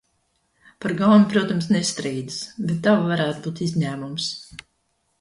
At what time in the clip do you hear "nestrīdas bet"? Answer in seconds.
1.77-2.83